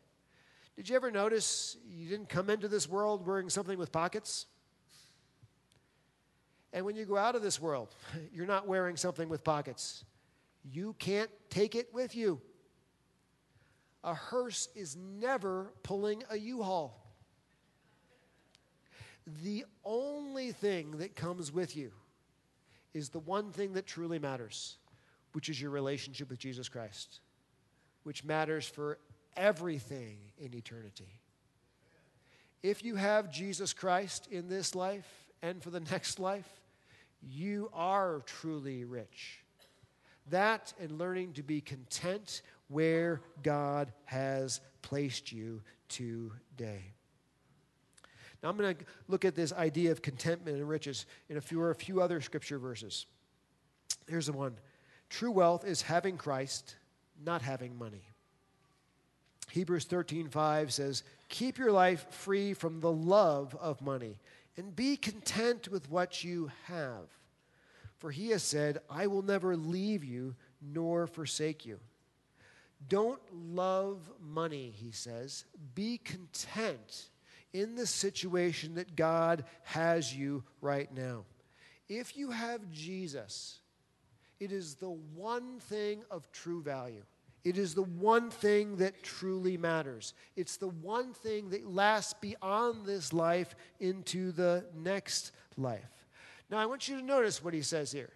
[0.76, 4.46] Did you ever notice you didn't come into this world wearing something with pockets?
[6.74, 7.96] And when you go out of this world,
[8.34, 10.04] you're not wearing something with pockets.
[10.70, 12.42] You can't take it with you.
[14.04, 17.02] A hearse is never pulling a U haul.
[19.44, 21.92] The only thing that comes with you
[22.94, 24.78] is the one thing that truly matters,
[25.36, 27.20] which is your relationship with Jesus Christ,
[28.04, 28.98] which matters for
[29.36, 31.20] everything in eternity.
[32.64, 35.06] If you have Jesus Christ in this life
[35.42, 36.48] and for the next life,
[37.22, 39.44] you are truly rich.
[40.30, 46.94] That and learning to be content where God has placed you today.
[48.42, 51.62] Now, I'm going to look at this idea of contentment and riches in a few,
[51.62, 53.06] or a few other scripture verses.
[54.08, 54.56] Here's the one
[55.10, 56.76] True wealth is having Christ,
[57.24, 58.04] not having money.
[59.52, 64.20] Hebrews 13:5 says, "Keep your life free from the love of money,
[64.58, 67.08] and be content with what you have.
[67.98, 71.80] For he has said, I will never leave you nor forsake you."
[72.88, 75.46] Don't love money, he says.
[75.74, 77.10] Be content
[77.54, 81.26] in the situation that God has you right now.
[81.88, 83.62] If you have Jesus,
[84.40, 87.04] It is the one thing of true value.
[87.44, 90.14] It is the one thing that truly matters.
[90.36, 96.08] It's the one thing that lasts beyond this life into the next life.
[96.50, 98.10] Now, I want you to notice what he says here.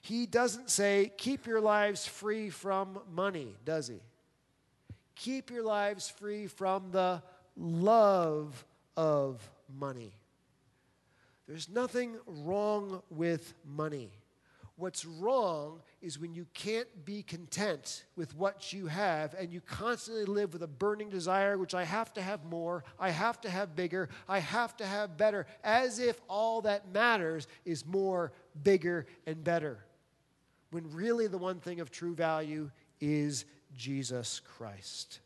[0.00, 4.00] He doesn't say, keep your lives free from money, does he?
[5.16, 7.22] Keep your lives free from the
[7.56, 8.64] love
[8.96, 9.46] of
[9.78, 10.12] money.
[11.46, 14.10] There's nothing wrong with money.
[14.78, 20.26] What's wrong is when you can't be content with what you have and you constantly
[20.26, 23.74] live with a burning desire, which I have to have more, I have to have
[23.74, 29.42] bigger, I have to have better, as if all that matters is more, bigger, and
[29.42, 29.78] better.
[30.72, 35.20] When really the one thing of true value is Jesus Christ.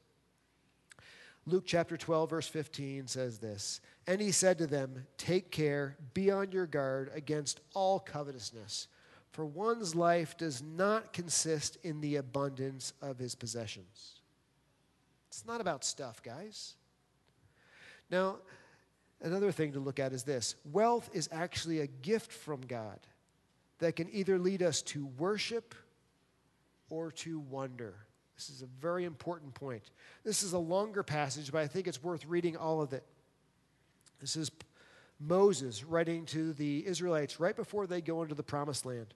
[1.44, 6.30] Luke chapter 12, verse 15 says this And he said to them, Take care, be
[6.30, 8.86] on your guard against all covetousness,
[9.32, 14.20] for one's life does not consist in the abundance of his possessions.
[15.28, 16.74] It's not about stuff, guys.
[18.10, 18.38] Now,
[19.22, 22.98] another thing to look at is this wealth is actually a gift from God
[23.78, 25.74] that can either lead us to worship
[26.90, 27.94] or to wonder.
[28.36, 29.90] This is a very important point.
[30.24, 33.04] This is a longer passage, but I think it's worth reading all of it.
[34.20, 34.50] This is
[35.20, 39.14] Moses writing to the Israelites right before they go into the promised land.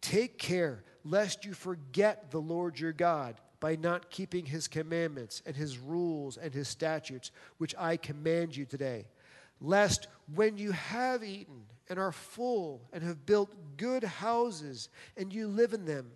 [0.00, 5.56] Take care lest you forget the Lord your God by not keeping his commandments and
[5.56, 9.06] his rules and his statutes, which I command you today.
[9.60, 15.48] Lest when you have eaten and are full and have built good houses and you
[15.48, 16.10] live in them,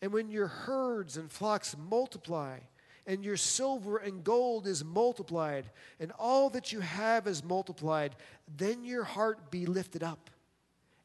[0.00, 2.58] and when your herds and flocks multiply,
[3.06, 5.70] and your silver and gold is multiplied,
[6.00, 8.16] and all that you have is multiplied,
[8.56, 10.28] then your heart be lifted up,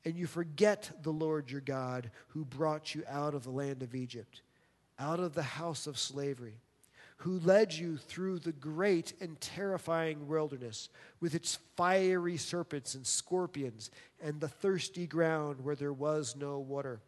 [0.06, 3.96] and you forget the Lord your God who brought you out of the land of
[3.96, 4.42] Egypt,
[5.00, 6.56] out of the house of slavery,
[7.18, 13.92] who led you through the great and terrifying wilderness with its fiery serpents and scorpions,
[14.22, 17.00] and the thirsty ground where there was no water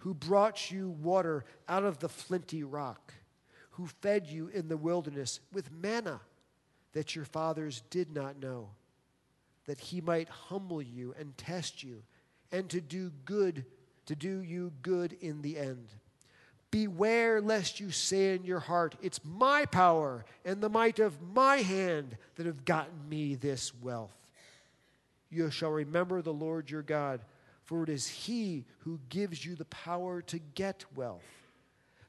[0.00, 3.12] who brought you water out of the flinty rock,
[3.72, 6.20] who fed you in the wilderness with manna
[6.92, 8.70] that your fathers did not know,
[9.66, 12.02] that he might humble you and test you,
[12.52, 13.64] and to do good,
[14.06, 15.88] to do you good in the end.
[16.70, 21.56] Beware lest you say in your heart, It's my power and the might of my
[21.58, 24.16] hand that have gotten me this wealth.
[25.30, 27.20] You shall remember the Lord your God
[27.70, 31.22] for it is he who gives you the power to get wealth,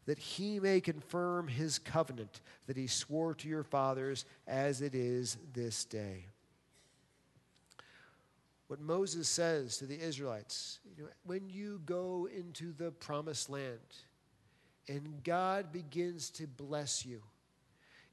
[0.07, 5.37] that he may confirm his covenant that he swore to your fathers as it is
[5.53, 6.25] this day.
[8.71, 13.81] What Moses says to the Israelites you know, when you go into the promised land
[14.87, 17.21] and God begins to bless you,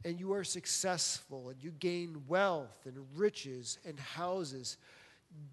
[0.05, 4.79] and you are successful and you gain wealth and riches and houses,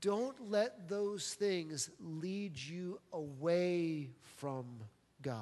[0.02, 4.66] don't let those things lead you away from
[5.22, 5.38] God.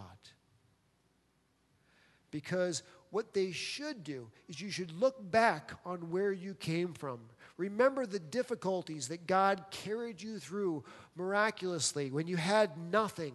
[2.31, 7.19] Because what they should do is you should look back on where you came from.
[7.57, 10.83] Remember the difficulties that God carried you through
[11.15, 13.33] miraculously when you had nothing.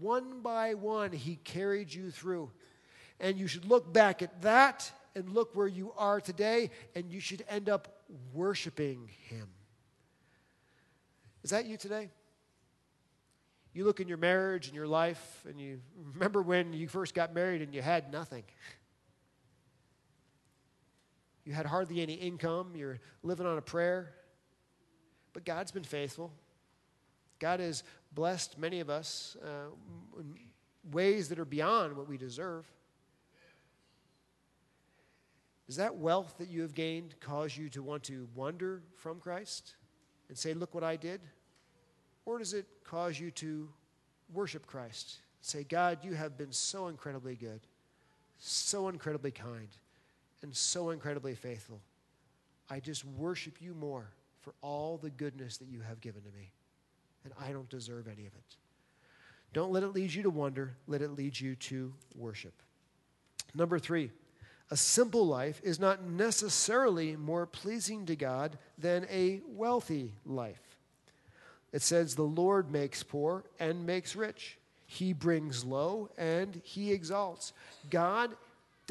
[0.00, 2.50] One by one, He carried you through.
[3.20, 7.20] And you should look back at that and look where you are today, and you
[7.20, 8.02] should end up
[8.34, 9.46] worshiping Him.
[11.44, 12.10] Is that you today?
[13.72, 15.80] You look in your marriage and your life, and you
[16.12, 18.42] remember when you first got married and you had nothing.
[21.44, 22.72] You had hardly any income.
[22.74, 24.14] You're living on a prayer.
[25.32, 26.32] But God's been faithful.
[27.38, 27.82] God has
[28.14, 30.34] blessed many of us uh, in
[30.92, 32.66] ways that are beyond what we deserve.
[35.66, 39.74] Does that wealth that you have gained cause you to want to wander from Christ?
[40.32, 41.20] and say, Look what I did?
[42.24, 43.68] Or does it cause you to
[44.32, 45.16] worship Christ?
[45.42, 47.60] Say, God, you have been so incredibly good,
[48.38, 49.68] so incredibly kind,
[50.42, 51.80] and so incredibly faithful.
[52.68, 54.08] I just worship you more
[54.40, 56.52] for all the goodness that you have given to me.
[57.24, 58.56] And I don't deserve any of it.
[59.52, 62.54] Don't let it lead you to wonder, let it lead you to worship.
[63.54, 64.10] Number three,
[64.70, 70.78] a simple life is not necessarily more pleasing to God than a wealthy life.
[71.72, 74.58] It says, The Lord makes poor and makes rich.
[74.86, 77.52] He brings low and he exalts.
[77.90, 78.34] God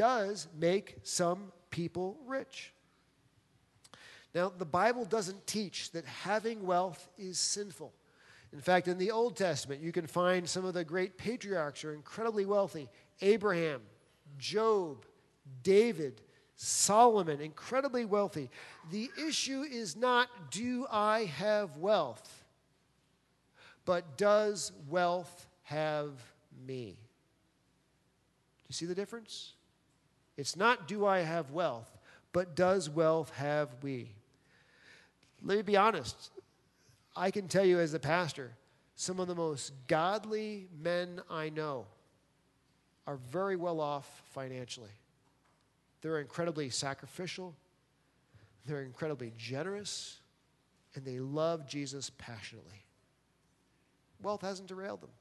[0.01, 2.73] does make some people rich.
[4.33, 7.93] Now, the Bible doesn't teach that having wealth is sinful.
[8.51, 11.93] In fact, in the Old Testament, you can find some of the great patriarchs are
[11.93, 12.89] incredibly wealthy
[13.21, 13.81] Abraham,
[14.39, 15.05] Job,
[15.61, 16.21] David,
[16.55, 18.49] Solomon, incredibly wealthy.
[18.89, 22.43] The issue is not do I have wealth,
[23.85, 26.13] but does wealth have
[26.65, 26.97] me?
[28.57, 29.53] Do you see the difference?
[30.41, 31.95] It's not do I have wealth,
[32.33, 34.09] but does wealth have we?
[35.43, 36.31] Let me be honest.
[37.15, 38.49] I can tell you as a pastor,
[38.95, 41.85] some of the most godly men I know
[43.05, 44.89] are very well off financially.
[46.01, 47.53] They're incredibly sacrificial,
[48.65, 50.21] they're incredibly generous,
[50.95, 52.83] and they love Jesus passionately.
[54.23, 55.11] Wealth hasn't derailed them.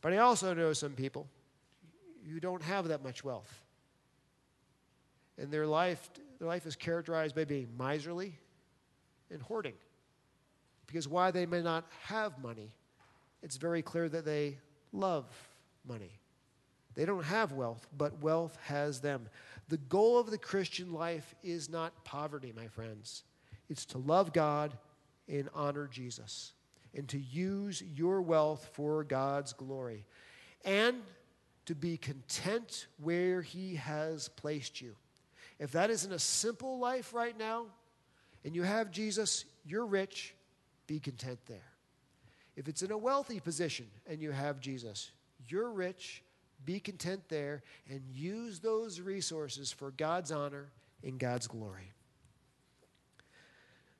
[0.00, 1.26] But I also know some people
[2.30, 3.62] who don't have that much wealth.
[5.38, 8.38] And their life, their life is characterized by being miserly
[9.30, 9.74] and hoarding.
[10.86, 12.72] Because while they may not have money,
[13.42, 14.58] it's very clear that they
[14.92, 15.26] love
[15.86, 16.18] money.
[16.94, 19.28] They don't have wealth, but wealth has them.
[19.68, 23.24] The goal of the Christian life is not poverty, my friends.
[23.68, 24.76] It's to love God
[25.28, 26.52] and honor Jesus
[26.94, 30.04] and to use your wealth for God's glory
[30.64, 31.02] and
[31.66, 34.94] to be content where He has placed you.
[35.58, 37.66] If that isn't a simple life right now
[38.44, 40.34] and you have Jesus, you're rich,
[40.86, 41.72] be content there.
[42.56, 45.10] If it's in a wealthy position and you have Jesus,
[45.48, 46.22] you're rich,
[46.64, 50.68] be content there, and use those resources for God's honor
[51.02, 51.92] and God's glory.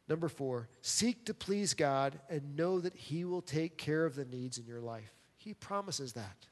[0.08, 4.24] Number four, seek to please God and know that He will take care of the
[4.24, 5.12] needs in your life.
[5.36, 6.46] He promises that.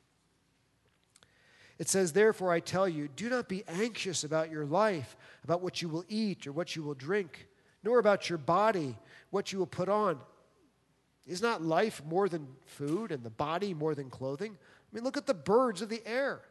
[1.79, 5.83] It says, Therefore, I tell you, do not be anxious about your life, about what
[5.83, 7.49] you will eat or what you will drink,
[7.83, 8.97] nor about your body,
[9.31, 10.19] what you will put on.
[11.27, 14.53] Is not life more than food and the body more than clothing?
[14.53, 16.43] I mean, look at the birds of the air.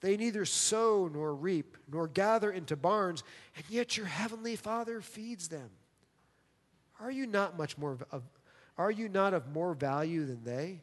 [0.00, 3.24] They neither sow nor reap nor gather into barns,
[3.56, 5.70] and yet your heavenly Father feeds them.
[7.00, 8.22] Are you not much more of,
[8.76, 10.82] are you not of more value than they?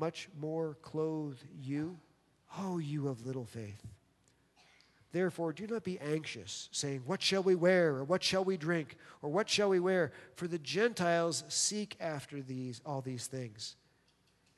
[0.00, 1.98] much more clothe you?
[2.58, 3.86] Oh, you of little faith.
[5.12, 8.96] Therefore, do not be anxious, saying, What shall we wear, or what shall we drink,
[9.22, 10.12] or what shall we wear?
[10.36, 13.76] For the Gentiles seek after these, all these things.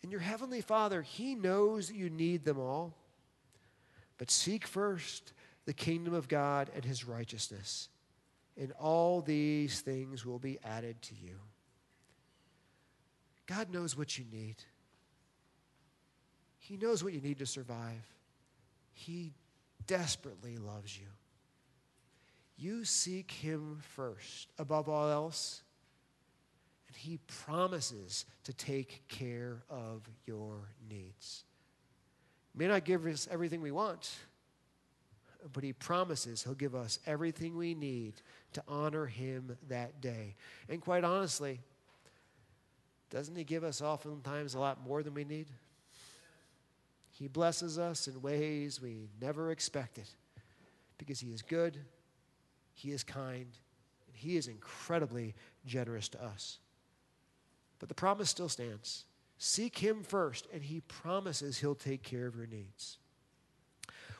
[0.03, 2.95] And your heavenly Father, He knows that you need them all.
[4.19, 5.33] But seek first
[5.65, 7.89] the kingdom of God and His righteousness,
[8.57, 11.39] and all these things will be added to you.
[13.47, 14.57] God knows what you need.
[16.63, 18.07] He knows what you need to survive.
[18.93, 19.33] He
[19.89, 21.09] desperately loves you.
[22.57, 25.63] You seek Him first above all else,
[26.87, 31.43] and He promises to take care of your needs.
[32.53, 34.15] He may not give us everything we want,
[35.53, 38.15] but He promises He'll give us everything we need
[38.53, 40.37] to honor Him that day.
[40.69, 41.59] And quite honestly,
[43.11, 45.49] doesn't He give us oftentimes a lot more than we need?
[47.23, 50.09] He blesses us in ways we never expected
[50.99, 51.79] because He is good,
[52.75, 53.47] He is kind,
[54.09, 56.59] and He is incredibly generous to us.
[57.79, 59.05] But the promise still stands.
[59.39, 62.99] Seek Him first, and He promises He'll take care of your needs.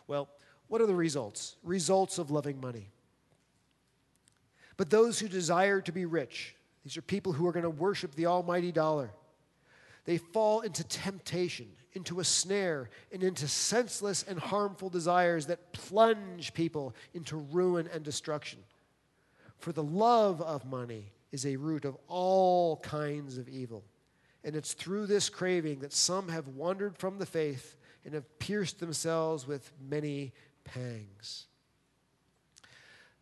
[0.07, 0.29] Well,
[0.69, 1.57] what are the results?
[1.65, 2.87] Results of loving money.
[4.77, 8.15] But those who desire to be rich, these are people who are going to worship
[8.15, 9.11] the almighty dollar.
[10.05, 16.55] They fall into temptation, into a snare, and into senseless and harmful desires that plunge
[16.55, 18.59] people into ruin and destruction.
[19.59, 23.85] For the love of money is a root of all kinds of evil.
[24.45, 28.81] And it's through this craving that some have wandered from the faith and have pierced
[28.81, 30.33] themselves with many
[30.65, 31.47] pangs.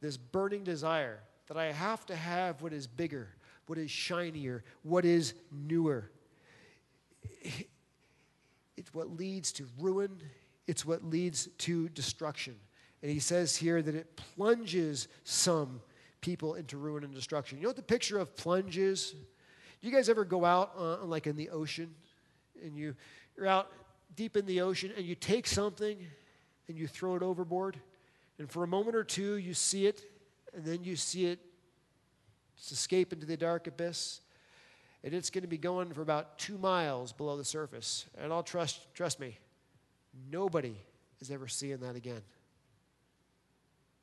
[0.00, 3.28] This burning desire that I have to have what is bigger,
[3.66, 6.10] what is shinier, what is newer
[8.80, 10.22] it's what leads to ruin,
[10.66, 12.56] it's what leads to destruction.
[13.02, 15.82] And he says here that it plunges some
[16.22, 17.58] people into ruin and destruction.
[17.58, 19.14] You know what the picture of plunges?
[19.82, 21.94] You guys ever go out uh, like in the ocean
[22.64, 22.96] and you,
[23.36, 23.70] you're out
[24.16, 25.98] deep in the ocean and you take something
[26.66, 27.78] and you throw it overboard?
[28.38, 30.00] And for a moment or two, you see it,
[30.54, 31.38] and then you see it
[32.70, 34.22] escape into the dark abyss.
[35.02, 38.04] And it's going to be going for about two miles below the surface.
[38.18, 39.38] And I'll trust, trust me,
[40.30, 40.76] nobody
[41.20, 42.22] is ever seeing that again.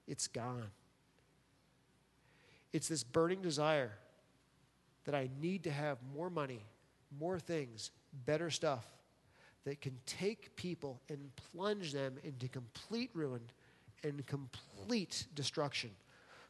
[0.08, 0.72] It's gone.
[2.74, 3.92] It's this burning desire
[5.06, 6.64] that I need to have more money,
[7.20, 7.92] more things,
[8.26, 8.86] better stuff
[9.66, 13.42] that can take people and plunge them into complete ruin
[14.04, 15.92] and complete destruction,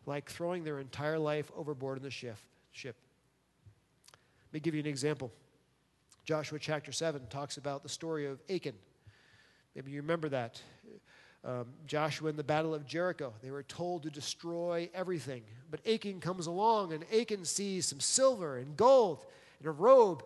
[0.05, 2.37] like throwing their entire life overboard in the ship.
[2.71, 2.95] ship.
[4.57, 5.31] Me give you an example.
[6.25, 8.73] Joshua chapter 7 talks about the story of Achan.
[9.75, 10.59] Maybe you remember that.
[11.45, 15.43] Um, Joshua in the Battle of Jericho, they were told to destroy everything.
[15.69, 19.27] But Achan comes along, and Achan sees some silver and gold
[19.59, 20.23] and a robe.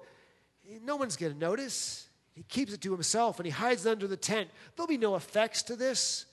[0.82, 2.08] No one's going to notice.
[2.34, 4.50] He keeps it to himself and he hides it under the tent.
[4.78, 6.26] There'll be no effects to this.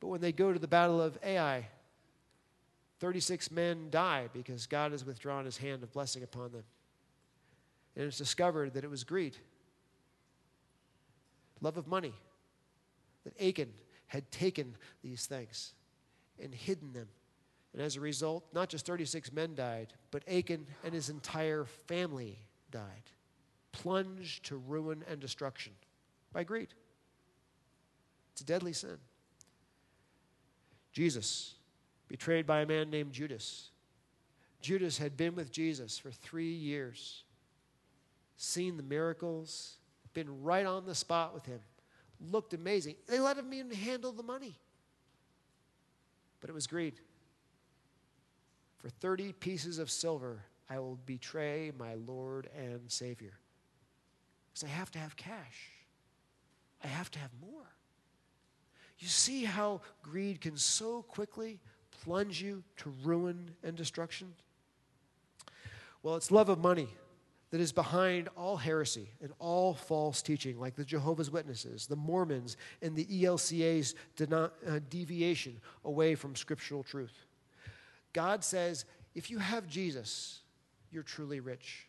[0.00, 1.66] But when they go to the Battle of Ai,
[3.00, 6.64] 36 men die because God has withdrawn his hand of blessing upon them.
[7.98, 9.36] And it's discovered that it was greed,
[11.60, 12.14] love of money,
[13.24, 13.72] that Achan
[14.06, 15.74] had taken these things
[16.40, 17.08] and hidden them.
[17.72, 22.38] And as a result, not just 36 men died, but Achan and his entire family
[22.70, 23.10] died,
[23.72, 25.72] plunged to ruin and destruction
[26.32, 26.68] by greed.
[28.32, 28.98] It's a deadly sin.
[30.92, 31.54] Jesus,
[32.06, 33.70] betrayed by a man named Judas.
[34.60, 37.24] Judas had been with Jesus for three years,
[38.38, 39.76] seen the miracles,
[40.14, 41.60] been right on the spot with him
[42.20, 42.96] looked amazing.
[43.06, 44.58] They let him even handle the money.
[46.40, 46.94] But it was greed.
[48.78, 53.38] For 30 pieces of silver, I will betray my Lord and Savior.
[54.50, 55.70] Because I have to have cash,
[56.82, 57.66] I have to have more.
[58.98, 61.60] You see how greed can so quickly
[62.02, 64.34] plunge you to ruin and destruction?
[66.02, 66.88] Well, it's love of money
[67.50, 72.56] that is behind all heresy and all false teaching, like the Jehovah's Witnesses, the Mormons,
[72.82, 77.24] and the ELCA's uh, deviation away from scriptural truth.
[78.12, 78.84] God says,
[79.14, 80.40] if you have Jesus,
[80.90, 81.86] you're truly rich.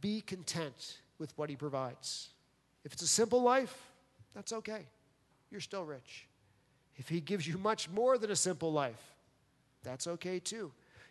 [0.00, 2.28] Be content with what he provides.
[2.84, 3.74] If it's a simple life,
[4.34, 4.86] that's okay.
[5.50, 6.26] You're still rich.
[6.96, 9.02] If he gives you much more than a simple life,
[9.82, 10.70] that's okay too.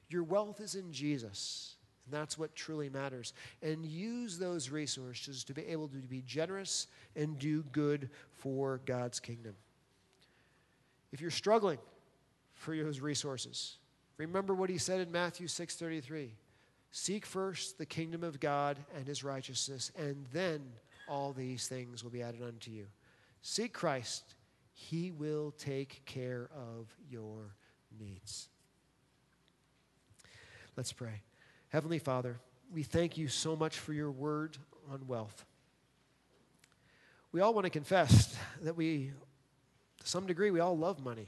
[0.10, 1.76] Your wealth is in Jesus.
[2.12, 3.34] That's what truly matters.
[3.62, 9.20] And use those resources to be able to be generous and do good for God's
[9.20, 9.56] kingdom.
[11.12, 11.80] If you're struggling
[12.54, 13.78] for those resources,
[14.18, 16.36] remember what he said in Matthew 6:33.
[16.92, 20.74] Seek first the kingdom of God and his righteousness, and then
[21.08, 22.88] all these things will be added unto you.
[23.42, 24.36] Seek Christ,
[24.74, 27.56] he will take care of your
[28.00, 28.50] needs.
[30.76, 31.22] Let's pray.
[31.70, 32.40] Heavenly Father,
[32.74, 34.58] we thank you so much for your word
[34.92, 35.46] on wealth.
[37.32, 39.12] We all want to confess that we,
[40.02, 41.28] to some degree, we all love money,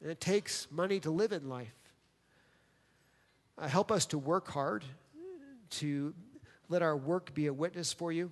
[0.00, 1.74] and it takes money to live in life.
[3.58, 4.84] Uh, help us to work hard,
[5.70, 6.14] to
[6.68, 8.30] let our work be a witness for you,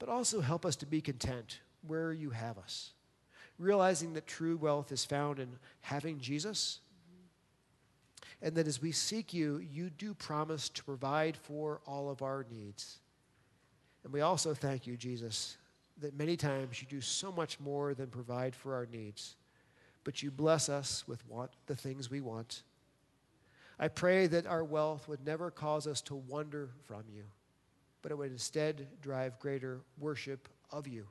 [0.00, 2.94] but also help us to be content where you have us.
[3.60, 5.50] Realizing that true wealth is found in
[5.82, 6.80] having Jesus
[8.42, 12.44] and that as we seek you, you do promise to provide for all of our
[12.50, 12.98] needs.
[14.04, 15.56] And we also thank you, Jesus,
[16.00, 19.36] that many times you do so much more than provide for our needs,
[20.04, 22.62] but you bless us with what, the things we want.
[23.78, 27.24] I pray that our wealth would never cause us to wander from you,
[28.02, 31.06] but it would instead drive greater worship of you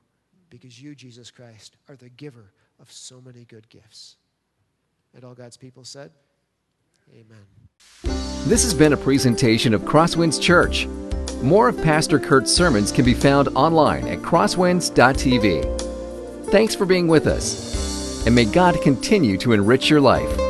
[0.50, 4.16] because you, Jesus Christ, are the giver of so many good gifts.
[5.14, 6.10] And all God's people said,
[7.12, 7.46] Amen.
[8.48, 10.86] This has been a presentation of Crosswinds Church.
[11.42, 16.50] More of Pastor Kurt's sermons can be found online at crosswinds.tv.
[16.50, 20.45] Thanks for being with us, and may God continue to enrich your life.